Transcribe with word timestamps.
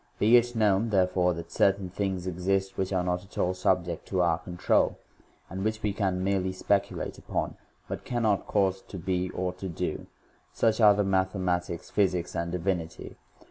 Beit 0.17 0.55
known, 0.55 0.89
therefore, 0.89 1.35
that 1.35 1.49
certai 1.49 1.79
n 1.81 1.89
thing 1.91 2.15
s 2.15 2.25
exist 2.25 2.75
which 2.75 2.91
are 2.91 3.03
not. 3.03 3.23
at 3.23 3.37
all 3.37 3.53
subject.tD 3.53 4.19
our 4.19 4.39
control, 4.39 4.97
and 5.47 5.63
which 5.63 5.83
we 5.83 5.93
can 5.93 6.23
merely 6.23 6.51
speculate 6.51 7.19
upon, 7.19 7.55
b 7.87 7.93
ut 7.93 8.03
cannot 8.03 8.47
cause 8.47 8.81
to 8.81 8.97
be 8.97 9.29
or 9.29 9.53
to 9.53 9.69
do; 9.69 10.07
suchare 10.55 10.97
maxhsiaiL 11.05 11.63
tics, 11.67 11.91
physics, 11.91 12.35
and 12.35 12.51
divinity 12.51 13.09
j. 13.09 13.15